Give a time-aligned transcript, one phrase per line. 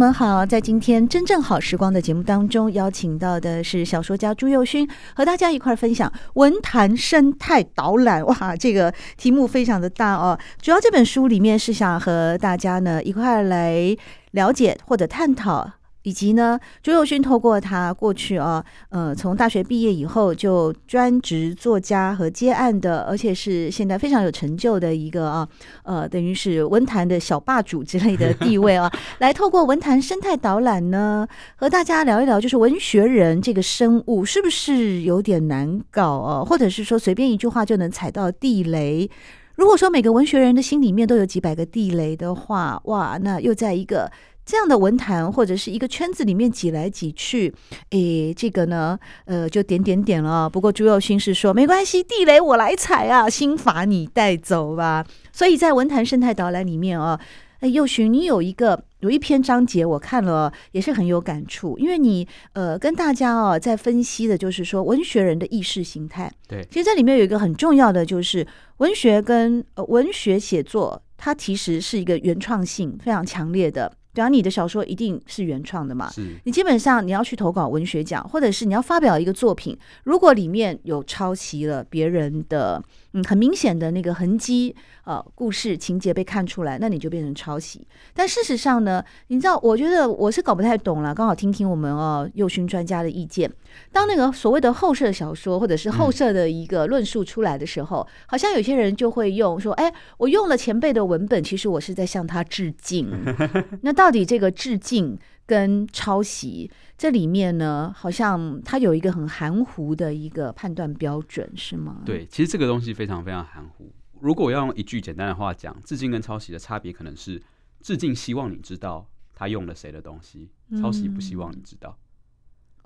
[0.00, 8.24] 们好，在今天真正好时光的节目当中，邀请到的是小说家朱佑勋，和大家一块分享文坛生态导览。
[8.24, 10.38] 哇，这个题目非常的大哦。
[10.62, 13.94] 主要这本书里面是想和大家呢一块来
[14.30, 15.70] 了解或者探讨。
[16.02, 25.48] 以及呢，朱佑勋透过他过去啊，呃，从大学毕业以后就专职作家和接案的，而且是现在非常有成就的一个啊，
[25.82, 28.90] 呃，等于是文坛的小霸主之类的地位啊，
[29.20, 36.42] 来透过文坛生态导览呢，和大家聊一聊，就是文学人这个生物是不是有点难搞啊？
[36.42, 39.10] 或者是说随便一句话就能踩到地雷？
[39.56, 44.10] 如果说每个文学人的心里面都有几百个地雷的话，哇，那又在一个。
[44.50, 47.54] 这样的文坛或者是一个圈子里面挤来挤去，
[47.90, 50.50] 诶，这个呢，呃，就点点点了。
[50.50, 55.06] 不过朱佑勋是说没关系，地雷我来踩啊，心法你带走吧。
[55.32, 57.20] 所以在文坛生态导览里面啊，
[57.60, 66.28] 哎，宥勋，你有一个有一篇章节我看了也是很有感触，因为你呃跟大家啊在分析的就是说文学人的意识形态。
[66.48, 68.44] 对，其实这里面有一个很重要的就是
[68.78, 73.92] 文学跟呃文学写作，它其实是一个原创性非常强烈的。
[74.20, 76.10] 对啊，你的小说一定是原创的嘛？
[76.10, 82.82] 是你基本上你要去投稿文学奖，或者是你要发表一个作品，如果里面有抄袭了别人的，
[83.14, 84.76] 嗯，很明显的那个痕迹，
[85.10, 87.84] 呃，故事情节被看出来，那你就变成抄袭。
[88.14, 93.50] 但事实上呢，你知道，我觉得我是搞不太懂了，刚好听听我们哦，幼勋专家的意见。
[93.90, 103.10] 当那个所谓的后设小说或者是后设的一个论述出来的时候，嗯、好像有些人就会用说，哎，我用了前辈的文本，其实我是在向他致敬。
[103.82, 111.96] 那到底这个致敬跟抄袭这里面呢，好像它有一个很含糊的一个判断标准，是吗？
[112.06, 113.90] 对，其实这个东西非常非常含糊。
[114.20, 117.42] 如果我要用一句简单的话讲，致敬跟抄袭的差别可能是：
[117.80, 120.48] 致敬希望你知道他用了谁的东西，
[120.80, 121.96] 抄袭不希望你知道。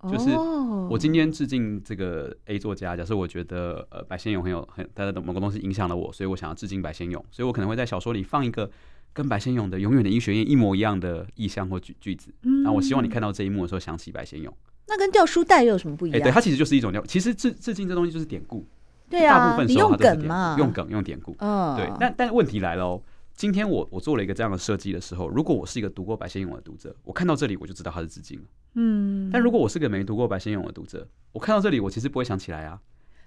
[0.02, 0.30] 嗯、就是
[0.90, 8.70] 我今天致敬这个 A 作家，假设我觉得呃白先勇很有很他的某个东西影响了我，所以我想要致敬白先勇，所以我可能会在小说里放一个。
[9.12, 14.52] 跟白先勇的《永远的医学院》一模一样的意象或句句子，然后我希望你看到这一幕的时候想起白先勇。
[14.88, 16.18] 那跟掉书袋又有什么不一样？
[16.18, 18.66] 哎，对，它其实就是一种其实致致敬这东西就是典故，
[19.19, 21.36] 对啊，大部分时候它都是典故，用梗嘛，用典故。
[21.38, 21.91] 嗯，对。
[21.98, 23.02] 但但问题来了哦，
[23.34, 28.44] 今天我我做了一个这样的设计的时候，如果我是一个读过白先勇的读者，我看到这里我就知道他是致敬了。
[28.75, 29.30] 嗯。
[29.32, 32.78] 但如果我是个没读过白先勇的读者，我看到这里我其实不会想起来啊。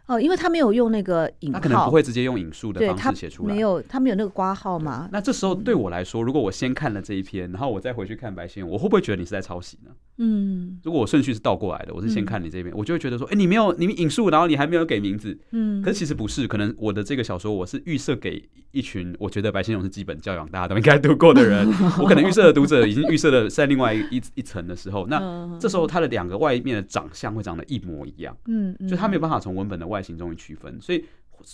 [0.07, 5.09] 哦，因为他没有用那个引号，他可能不会直接用引述的方式写出来，没有，他没有那个挂号嘛。
[5.11, 9.91] 那这时候对我来说，如果我先看了这一篇，然后我再回去看白先勇，我会不会觉得你是在抄袭呢？
[10.19, 21.67] 嗯，如果我顺序是倒过来的，我是先看你这边，嗯、我就会觉得说，哎，你没有，你引述，然后你还没有给名字，嗯，可是其实不是，可能我的这个小说我是预设给一群我觉得白先勇是基本教养，大家都应该读过的人，
[22.01, 30.79] 我可能预设的读者已经预设的在另外一一层的时候，那这时候他的两个外面的长相会长得一模一样，嗯，就他没有办法从文本的外形中区分。
[30.81, 31.05] 所以，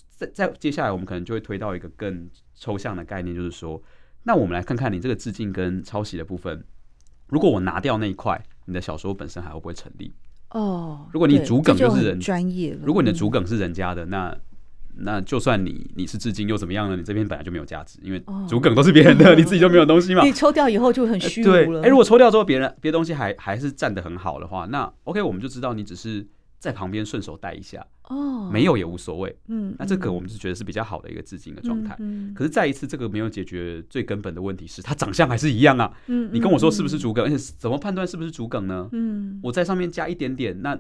[0.10, 3.82] 在在接下来，我们可能就会推到一个更抽象的概念，就是说，
[4.24, 6.64] 那我们来看看你这个致敬跟抄袭的部分，
[7.28, 10.14] 如果我拿掉那一块，你的小说本身还会不会成立？
[10.52, 14.34] 哦，如果你主梗就是人专业，如果你的主梗是人家的，那
[14.96, 16.96] 那就算你你是致敬又怎么样呢？
[16.96, 20.24] 你这边本来就没有价值，因为主梗都是别人的， 你自己就没有东西嘛。
[20.24, 21.82] 你抽掉以后就很虚无了。
[21.82, 26.26] 哎，如果抽掉之后，别人别的东西还还是站得很好的话，那 OK，我们就知道你只是。
[26.60, 29.34] 在旁边顺手带一下哦，没有也无所谓。
[29.48, 31.96] 嗯，那这个我们是觉得是比较好的一个致敬的状态。
[32.00, 35.96] 嗯，可是再一次，这个没有解决最根本的问题是，他长相还是一样啊。
[36.08, 37.24] 嗯，你跟我说是不是主梗？
[37.24, 38.90] 而且怎么判断是不是主梗呢？
[38.92, 40.78] 嗯，我在上面加一点点，那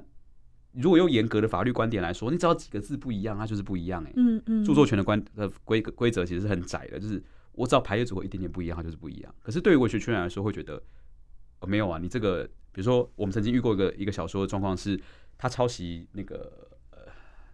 [0.74, 4.04] 如果用严格的法律观点来说，你只要几个字不一样，它就是不一样。
[4.04, 7.24] 哎，嗯嗯，著作权的观的规规则其实是很窄的，就是
[7.54, 9.34] 我只要排列组合一点点不一样，它就是不一样。
[9.42, 10.84] 可是对于文学圈来说，会觉得
[11.66, 12.44] 没有啊，你这个
[12.74, 15.00] 比如说我们曾经遇过一个一个小说的状况是。
[15.36, 16.63] 他抄袭那个呃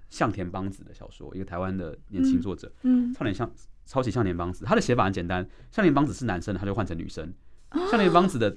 [0.09, 3.49] 向田邦子的小说，一个台湾的年轻作者，嗯，差点像
[3.85, 7.33] 抄袭向田邦子，他的写法很简单，向田邦子是男生，他就换成女生。
[7.89, 8.55] 向田邦子的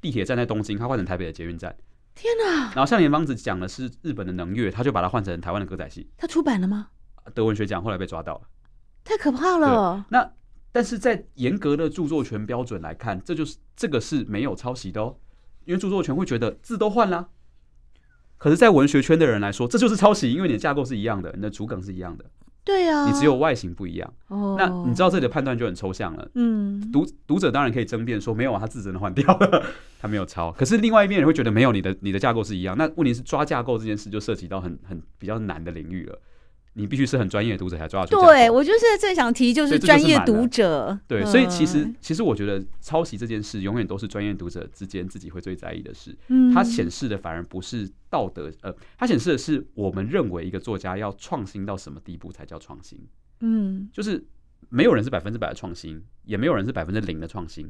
[0.00, 1.76] 地铁站在东京，他换成台北的捷运站。
[2.14, 2.72] 天哪！
[2.74, 6.08] 然后向田邦子讲的是日本的能乐，他就把它换成台湾的歌仔戏。
[6.16, 6.88] 他出版了吗？
[7.34, 8.42] 得文学奖，后来被抓到了。
[9.04, 10.04] 太可怕了。
[10.10, 10.32] 那
[10.72, 15.16] 但是在严格的著作权标准来看，这就是这个是没有抄袭的哦，
[15.64, 17.28] 因为著作权会觉得字都换了。
[18.40, 22.24] 可是，在文学圈的人来说，这就是抄袭，因为你的架构是一样的，你的主梗是一样的。
[22.64, 24.14] 对啊，你只有外形不一样。
[24.28, 26.26] 哦，那你知道这里的判断就很抽象了。
[26.36, 29.62] 嗯，读读者当然可以争辩说，没有啊，他字真的换掉了，
[30.00, 30.50] 他没有抄。
[30.52, 32.74] 可是另外一边人会觉得，没有，你的你的架构是一样。
[32.78, 36.18] 那问题是抓架构这件事就涉及到很很比较难的领域了。
[36.74, 38.20] 你必须是很专业的读者才抓得出。
[38.20, 40.96] 对，我就是正想提，就是专业读者。
[41.08, 46.16] 对，所以其实其实我觉得抄袭这件事，永远都是专业读者之间自己会最在意的事。
[46.28, 52.98] 嗯，它显示的反而不是道德，呃，它显示的是我们认为一个作家要创新到什么地步才叫创新。
[53.40, 54.24] 嗯，就是
[54.68, 57.68] 没有人是百分之百的创新，也没有人是百分之零的创新。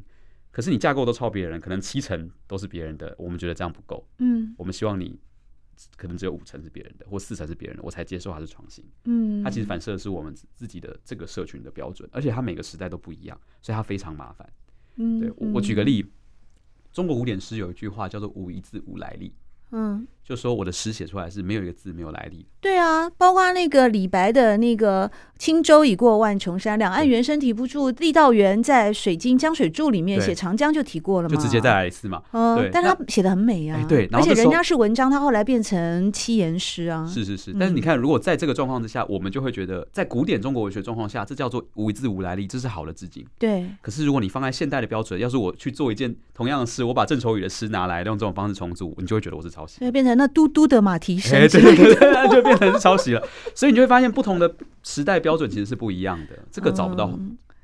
[0.51, 4.07] 可是你架构都抄别人，可能七成都是别人的，我们觉得这样不够。
[4.19, 5.19] 嗯，我们希望你。
[5.97, 8.85] 可能只有五成是别人的，或四成是别人的，我才接受它是创新。
[9.05, 14.53] 嗯，它其实反射的是我们自己的这个社群的标准，而且它每个时代都不一样，所以它非常麻烦。
[14.97, 16.05] 嗯，对，我我举个例，
[16.93, 19.33] 中国古典诗有一句话叫做“无一字无来历”。
[19.73, 22.47] 嗯，就说我的诗写出来是没有一个字没有来历。
[22.61, 32.23] 对啊，包括那个李白的那个“轻舟已过万重山，两岸猿声啼不住”，郦道元在《水经江水注》里面写长江就提过了嘛，就直接再来一次嘛。
[32.33, 33.83] 嗯，但他写的很美啊。
[33.89, 37.07] 对，而且人家是文章，他后来变成七言诗啊。
[37.07, 43.25] 是是是，但是你看，如果在这个状况之下，我们就会觉得，在古典中国文学状况下，这叫做无一字无来历，这是好的致敬。
[43.39, 43.67] 对。
[43.81, 49.81] 可是如果你放在现代的标准，要是我去做一件同样的事，我把郑愁予的诗拿来用这种方式重组，你就会觉得我是抄袭。
[49.81, 50.31] 对，变成那。
[50.33, 53.29] 嘟嘟的马蹄声，对对对，就变成是抄袭了。
[53.53, 54.55] 所以你就会发现，不同的
[54.85, 56.39] 时代标准其实是不一样的。
[56.53, 57.11] 这个找不到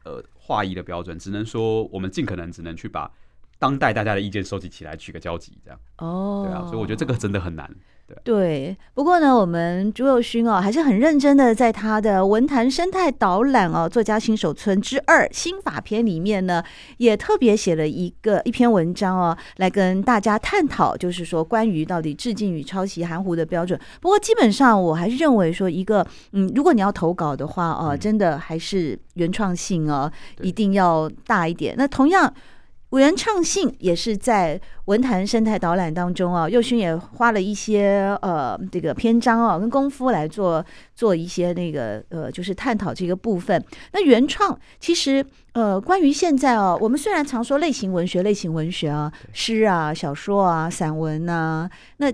[0.05, 3.09] 呃划一的标准，只能说我们尽可能只能去把
[3.58, 5.79] 当代大家的意见收集起来，取个交集，这样。
[5.99, 7.70] 哦，对啊，所以我觉得这个真的很难。
[8.06, 16.62] 对，对，不过呢，我们朱宥勋哦，还是很认真的在他的文坛生态导览哦，作家新手村之二新法篇里面呢，
[16.99, 23.76] 也特别写了一个一篇文章哦，来跟大家探讨，就是说关于到底致敬与抄袭含糊的标准。
[24.00, 30.09] 不过基本上我还是认为说，一个嗯，如果你要投稿的话哦，嗯、真的还是原创性哦，
[30.43, 31.75] 一定要大一点。
[31.76, 32.32] 那同样。
[32.99, 40.65] 原创性也是在文坛生态导览当中啊，宥勋也花了一些呃这个篇章啊跟功夫来做
[40.95, 43.63] 做一些那个呃就是探讨这个部分。
[43.93, 52.13] 那原创其实呃关于现在哦，我们虽然常说类型文学、类型文学啊，诗啊、小说啊、散文啊，那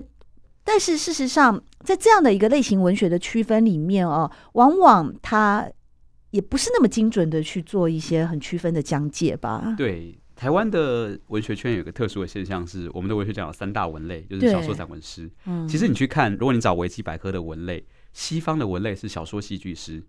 [0.63, 5.69] 但是事实上在这样的一个类型文学的区分里面哦，往往它
[6.31, 9.75] 也不是那么精准的去做一些很区分的讲解吧？
[9.77, 10.17] 对。
[10.43, 15.31] 台湾的文学圈有一个特殊的现象是，我们的文学奖有三大文类，就是小说、散文、诗。
[15.45, 20.03] 嗯，其实你去看，如果你找维基百科的文类，西方的文类是小说、戏剧、诗。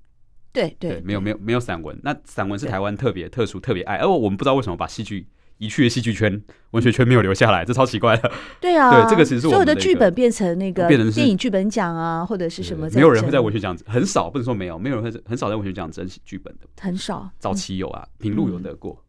[0.53, 1.97] 对对，对，没有没有没有散文。
[2.03, 5.29] 那散文是台湾特别特殊、特别爱，而我们不知道为什么把戏剧
[5.59, 6.43] 移去了戏剧圈，
[6.73, 8.33] 文学圈没有留下来，这超奇怪的。
[8.61, 17.31] 对啊， 对，这个其实是我们的所有的剧本变成那个电影剧本奖啊，或者是什么，没有人会在文学奖，很少不能说没有，没有人会很少在文学奖争剧本的，很少。
[17.39, 19.01] 早期有啊，平路有得过。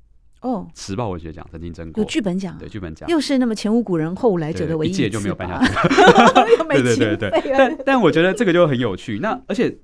[0.41, 5.73] 哦，时报文学奖曾经争过，有剧本奖，对剧本奖，又是那么前无古人后无来者的唯一一届就没有颁下去，
[6.83, 9.75] 对对对对，但但我觉得这个就很有趣，那而且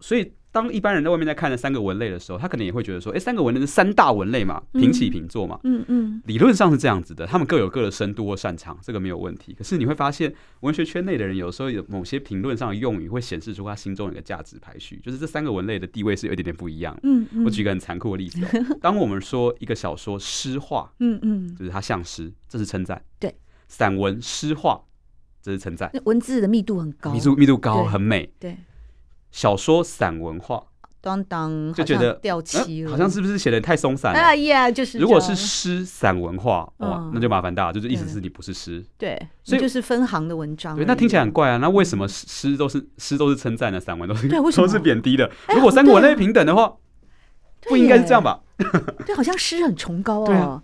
[0.00, 0.32] 所以。
[0.56, 5.60] 当一般人在外面在看的三个文类的时候，他可能也会觉得说：“哎，三个文类是三大文类嘛，平起平坐嘛。
[5.64, 9.52] 嗯”嗯嗯，理论上是这样子的，他们各有各的深度或擅长，这个没有问题。
[9.52, 16.98] 可是你会发现，文学圈内的人有时候有某些评论上的用语会显示出他心中有一个价值排序，就是这三个文类的地位是有一点点不一样。
[17.02, 18.40] 嗯嗯，我举个很残酷的例子，
[18.80, 23.02] 当我们说一个小说诗化，嗯嗯，就是它像诗，这是称赞。
[23.18, 23.36] 对，
[23.68, 24.80] 散文诗化，
[25.42, 25.92] 这是称赞。
[26.06, 28.32] 文字的密度很高，密度密度高，很美。
[28.40, 28.56] 对。
[29.36, 30.64] 小说散文化，
[31.02, 34.18] 当当就觉得掉漆了，好像是不是写的太松散了？
[34.18, 37.72] 哎呀，就是如果是诗散文化，哇，那就麻烦大了。
[37.74, 40.74] 就是意思是你不是诗，对，所以就是分行的文章。
[40.74, 41.58] 对，那听起来很怪啊。
[41.58, 45.30] 那为什么诗都是诗都是称赞的，散文都是都是贬低的？
[45.50, 46.74] 如果三个文类平等的话，
[47.68, 48.40] 不应该是这样吧？
[49.04, 50.62] 对，好像诗很崇高哦。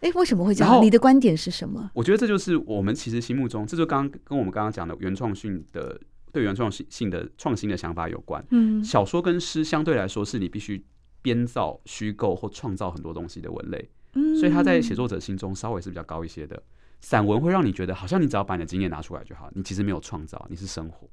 [0.00, 0.80] 哎，为什么会这样？
[0.80, 1.90] 你的观点是什么？
[1.92, 5.98] 我觉得这就是我们其实心目中，这就刚刚跟我们刚刚讲的原创性的。
[6.32, 8.44] 对原创性性的创新的想法有关。
[8.50, 10.84] 嗯，小说跟诗相对来说是你必须
[11.20, 13.90] 编造、虚构或创造很多东西的文类。
[14.14, 16.60] 嗯，所以它在写作者心中稍微是比较高一些的。
[17.00, 21.08] 散文会让你觉得好像你只要把你的经验拿出来就好，你其实没有创造，你是生活。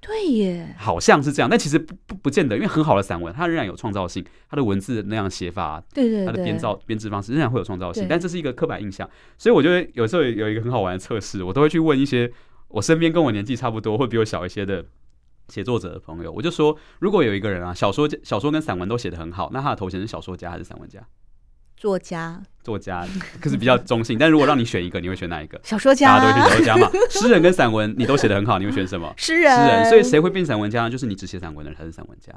[0.00, 9.08] 对耶，好像是这样，但其实不不不见得，因为很好的散文它仍然有创造性，它的文字那样写法，对对，它的编造编织方式仍然会有创造性，但这是一个刻板印象。
[9.38, 12.30] 所以我觉得有时候有一个很好玩的测试，我都会去问一些。
[12.68, 14.84] 我身边跟我年纪差不多，会比我小一些的
[15.48, 21.00] 写作者的朋友，我就说，如果有一个人啊，小说小说跟散文都写得很好，那他的头衔是小说家还是散文家？
[21.76, 23.06] 作家，作家，
[23.40, 24.16] 可是比较中性。
[24.16, 25.60] 但如果让你选一个，你会选哪一个？
[25.62, 26.90] 小说家，大家都会选小说家嘛。
[27.10, 29.12] 诗人跟散文你都写得很好，你会选什么？
[29.18, 29.88] 诗人，诗人。
[29.90, 30.90] 所以谁会变散文家呢？
[30.90, 32.32] 就是你只写散文的人才是散文家。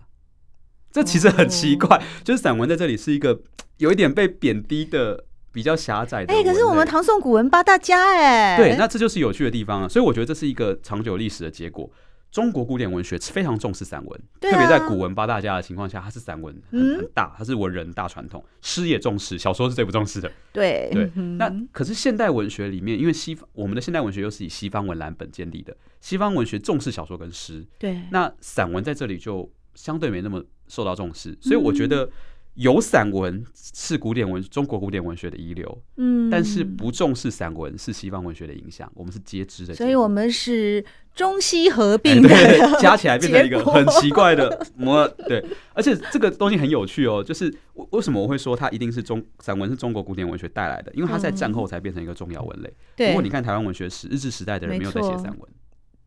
[0.92, 3.40] 这其实很奇怪，哦、就是散文在这里是一个
[3.78, 5.24] 有一点被贬低的。
[5.58, 9.90] 比较狭窄的，哎、欸，可是我们唐宋古文八大家，哎，对，那这就是有趣的地方啊。
[9.90, 11.90] 所以我觉得这是一个长久历史的结果。
[12.30, 18.46] 中国古典文学非常重视散文，啊、特别在古文八大家的情况下，它是散文很很大，它是文人大传统。
[18.62, 20.32] 诗也重视，小说是最不重视的。
[20.54, 21.10] 对对，
[21.40, 32.04] 那可是现代文学里面，因为西方我们的现代文学又是以西方文蓝本建立的，西方文学重视小说跟诗，对，那散文在这里就相对没那么受到重视，所以我觉得。
[32.04, 32.12] 嗯
[32.58, 40.84] 有散文是古典文中国古典文学的遗留，嗯，但是不重视散文是西方文学的影响，我们是皆知的，所以我们是
[41.14, 47.54] 中西合并对， 加起来变成一个 很奇怪的模，对，而且这个东西很有趣哦，就是
[47.92, 53.08] 为什么我会说它一定是中散文是中国古典文学带来的，因为它在战后才变成一个重要文类。
[53.10, 55.40] 如果你看台湾文学史，日治时代的人没有在写散文，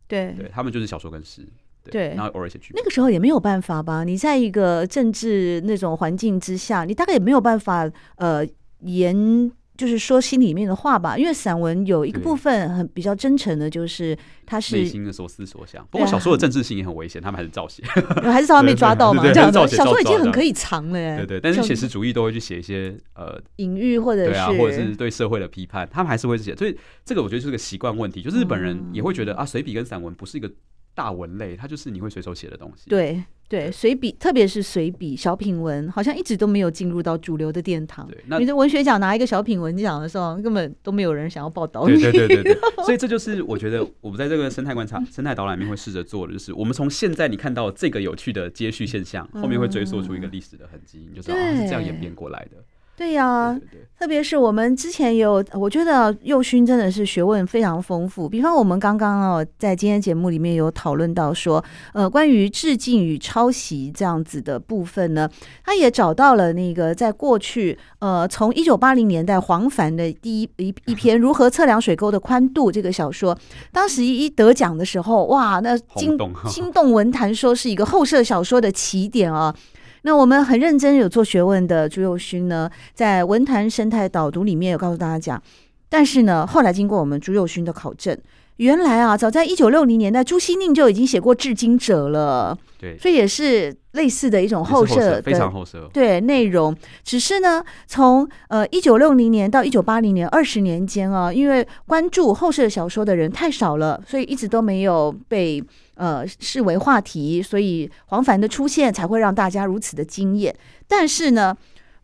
[0.05, 1.47] 对，对他们就是小说跟诗。
[1.89, 2.73] 对，然后偶尔写剧。
[2.75, 4.03] 那个时候也没有办法吧？
[4.03, 8.45] 你在一个政治那种环境之下，你大概也没有办法呃
[8.81, 11.17] 言，就是说心里面的话吧。
[11.17, 15.83] 因为散文有一个部分很比较真诚的，就是他是内心的所思所想。
[15.89, 17.81] 不过小说的政治性也很危险，他们还是照写，
[18.21, 19.23] 还是照没抓到嘛？
[19.33, 21.17] 这样子，小说已经很可以藏了。
[21.17, 26.55] 对对，但是写实主义都会去写一些呃隐喻或者是对啊，或者是对社会的批判，他们还是会写。
[26.55, 30.51] 所以这个我觉得是个习惯问题，就是日本人也会觉得啊，随笔跟散文不是一个。
[30.93, 32.89] 大文类，它就是你会随手写的东西。
[32.89, 38.07] 对对，随笔，特别是随笔小品文，好像一直都没有进入到主流的殿堂。
[38.07, 41.99] 对，那你的文学奖拿一个小品文奖的时候，根本都没有人想要报道你。
[41.99, 42.57] 对对对对对。
[42.85, 52.63] 所以这就是我觉得我们在这个生态观察、 生态导览里面会试着做的，就是我们从现在你看到这个有趣的接续现象，后面会追溯出一个历史的痕迹，你就知道是这样演变过来的。
[53.01, 58.29] 对呀、啊，对对对，特别是我们之前有，我觉得佑勋真的是学问非常丰富。
[58.29, 65.27] 比方我们刚刚哦，在今天节目里面有讨论到说，呃，关于致敬与抄袭这样子的部分呢，
[65.65, 73.35] 他也找到了那个在过去，呃，从一九八零年代黄凡的第一一一篇《如何测量水沟的宽度》这个小说，
[73.71, 76.15] 当时一得奖的时候，哇，那惊
[76.47, 79.55] 惊动文坛，说是一个后设小说的起点啊。
[80.03, 85.41] 那我们很认真有做学问的朱佑勋呢，在文坛生态导读里面有告诉大家讲，
[85.89, 88.17] 但是呢，后来经过我们朱佑勋的考证，
[88.61, 92.55] 原来啊，早在一九六零年代，朱西甯就已经写过《致经者》了。
[92.79, 95.89] 对，所以也是类似的一种后设的，非常后设。
[95.91, 105.63] 对，内容只是呢，从呃一九六零年到一九八零年二十年间啊，因为关注后设小说的人太少了，所以一直都没有被。
[105.95, 110.55] 呃，视为话题，所以黄凡的出现才会让大家如此的惊艳。
[110.87, 111.55] 但是呢，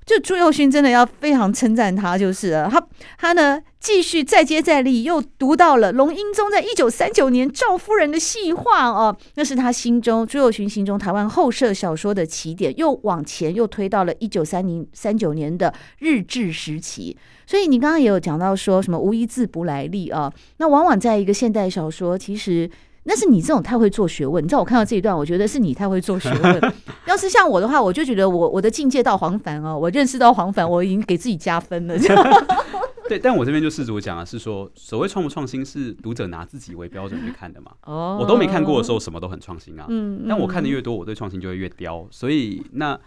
[0.07, 2.81] 就朱宥勋真的要非常称赞他，就是他
[3.17, 17.17] 他呢继续再接再厉，又读到了龙英宗在一九三九年赵夫人的细话哦，那是他心中朱宥勋心中台湾后设小说的起点，又往前又推到了一九三零三九年的日治时期。
[17.45, 22.69] 所以你刚刚也有讲到说什么无一字不来历啊，那往往在一个现代小说，其实。
[23.07, 26.73] 那是你这种太会做学问，你知道我看到这一段，我觉得是你太会做学问。
[27.07, 31.97] 要是像我的话，我就觉得我我的境界到黄凡哦，我认识到黄凡，我已经给自己加分了。
[33.07, 37.71] 对，但我这边就试图讲啊是说，所谓创不创新是读者拿自己为标准去看的嘛。
[37.87, 39.85] 哦，我都没看过的时候，什么都很创新啊。
[39.87, 42.05] 嗯，但我看的越多，我对创新就会越刁。
[42.11, 42.99] 所以那。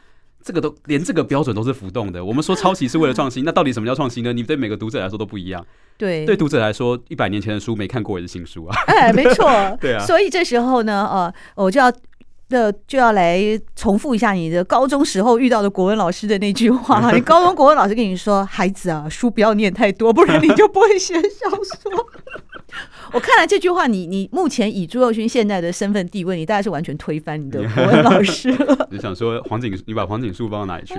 [0.42, 2.24] 这个都连这个标准都是浮动的。
[2.24, 4.32] 我们说抄袭是为了创新，那到底什么叫创新呢？
[4.32, 5.64] 你对每个读者来说都不一样。
[5.98, 8.74] 对，对读者来说，一百年前的书没看过也是新书啊。
[8.86, 9.46] 哎，没错。
[9.80, 10.04] 对啊。
[10.04, 11.92] 所以这时候呢，呃，我就要
[12.48, 13.38] 的就要来
[13.76, 17.12] 重复一下你的高中时候遇到的国文老师的那句话。
[17.14, 22.10] 你高中国文老师跟你说：“孩子啊，书不要念太多，不然你就不会写小说。”
[23.12, 28.88] 我看来这句话你，你你目前以朱佑勋现在的身份地位，你大概是完全推翻你的国文老师了。
[28.90, 30.94] 你想说黄景，你把黄景树放到哪里去？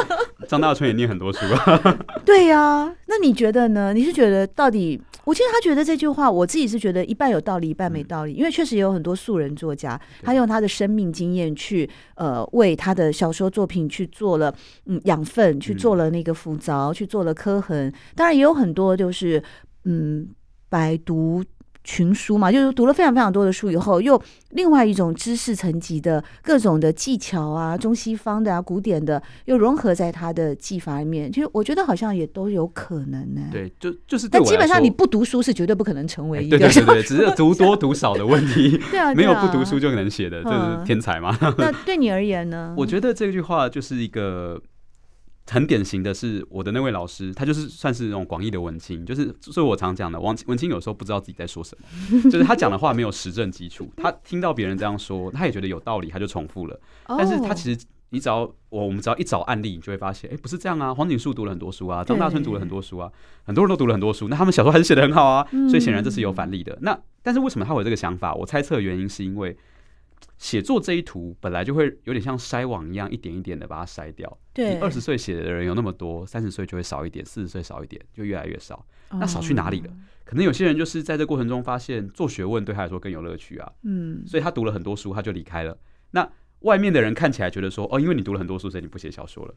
[0.48, 1.98] 张大春也念很多书啊。
[2.24, 3.92] 对呀、啊，那你觉得呢？
[3.92, 5.00] 你是觉得到底？
[5.24, 8.32] 我其实他觉得这句话，我自己是觉得一半有道理，一半没道理。
[8.32, 14.52] 嗯、因为确实也有很多素人作家，他用他的生命经验去呃为他的小说作品去做了
[14.86, 17.92] 嗯养分，去做了那个浮凿，嗯、去做了刻痕。
[18.16, 19.40] 当然也有很多就是
[19.84, 20.26] 嗯。
[20.70, 21.44] 百读
[21.82, 31.32] 群书嘛，就是读了非常非常多的书以后，又另外一种知识层级的各种的技巧啊，中西方的啊，古典的，又融合在他的技法里面。
[31.32, 33.40] 其实我觉得好像也都有可能呢。
[33.50, 34.28] 对，就就是。
[34.28, 36.58] 但基本上你不读书是绝对不可能成为一个。
[36.58, 38.78] 对对对，只是读多读少的问题。
[38.92, 41.36] 对啊，没有不读书就能写的，这是天才嘛。
[41.56, 42.74] 那对你而言呢？
[42.76, 44.60] 我觉得这句话就是一个。
[45.50, 56.80] 很典型的是我的那位老师，他就是算是那种广义的文青，就是所以我常讲的，文文青有时候不知道自己在说什么， 就是他讲的话没有实证基础，他听到别人这样说，他也觉得有道理，他就重复了。
[57.06, 57.80] 但是他其实，
[58.10, 60.94] 你只要我我们只要一找案例，你就会发现，哎，不是这样啊。
[60.94, 63.10] 黄景树读了很多书啊，张大春读了很多书啊，
[63.44, 65.46] 很多人都读了很多书，那他们小说还是写的很好啊。
[65.68, 66.78] 所以显然这是有反例的。
[66.82, 68.34] 那但是为什么他会有这个想法？
[68.34, 69.56] 我猜测原因是因为。
[70.40, 74.38] 写作这一图本来就会有点像筛网一样，一点一点的把它筛掉。
[74.54, 78.84] 对，二十岁写的人有那么多，三十岁就会少一点，四十岁少一点，就越来越少。
[79.10, 79.92] 那少去哪里了？
[80.24, 83.70] 可能有些人就是在这过程中发现做学问对他来说更有乐趣啊。
[83.82, 85.76] 嗯，所以他读了很多书，他就离开了。
[86.12, 86.26] 那
[86.60, 89.54] 外面的人看起来觉得说，哦，因为你读了很多书，所以你不写小说了。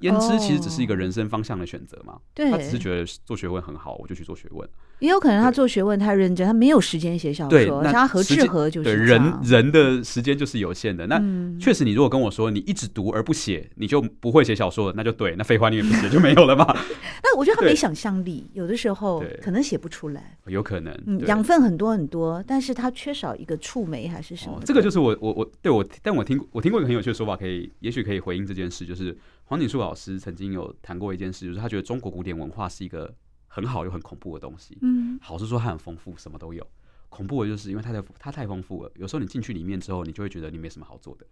[0.00, 4.68] 胭脂其实只是一个人生方向的选择嘛，对，他只是觉得做学问很好，我就去做学问。
[5.00, 11.06] 也有可能他做学问太认真，他没有时间写小说，那他何志和就是人人的时间就是有限的。
[11.06, 11.22] 那
[11.60, 16.66] 确实，你如果跟我说你一直读而不写，你就不会写小说，那就对，那废话你也不写就没有了嘛。
[17.22, 24.60] 那我觉得他没想象力，有的时候可能写不出来，有可能嗯养分很多很多，但是他缺少一个触媒还是什么？
[24.64, 29.16] 这个就是我我我对我，但我听我听过一个很有趣的说法，可以也许可以回应这件事，就是。
[29.48, 33.10] 黄锦树老师曾经有谈过一件事，就是他觉得中国古典文化是一个
[33.46, 34.76] 很好又很恐怖的东西。
[34.82, 36.62] 嗯，好是说它很丰富，什么都有；
[37.08, 41.24] 恐怖的就是因为它太它太丰富了，有时候你进去里面之后，你就会觉得你没什么好做的。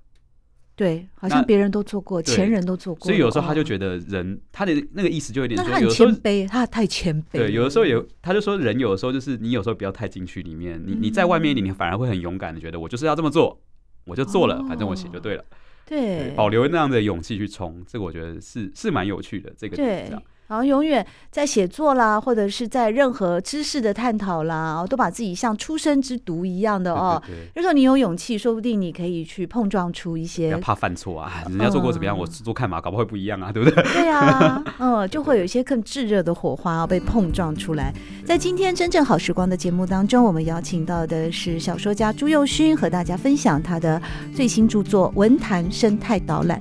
[0.75, 7.32] 对，好像别人都做过，前人都做过，所以有时候他就觉得人他的那个意思就有点说，他很谦卑，他太谦卑。
[7.32, 13.60] 对，有的时候有，他就说人有的时候就是你有时候不要太进去里面，你你在外面一点，你反而会很勇敢的觉得我就是要这么做，
[14.06, 15.45] 我就做了，反正我写就对了。
[15.86, 19.52] 对，保留那样的勇气去冲，这个我觉得是是蛮有趣的。
[19.56, 20.10] 这个对。
[20.49, 27.21] 然后永远在写作啦，或者是在任何知识的探讨啦，都把自己像出生之犊一样的哦。
[27.54, 30.47] 如果你有勇气，说不定你可以去碰撞出一些。
[30.49, 33.82] 不要怕犯错啊，人家做过怎么样，我做看嘛，搞不好会不一样啊，对不对？
[33.93, 37.93] 对啊，嗯， 就会有一些更炙热的火花被碰撞出来。
[38.25, 44.00] 在今天真正好时光的节目当中，我们邀请到的是小说家朱佑勋，和大家分享他的
[44.35, 46.61] 最新著作《文坛生态导览》。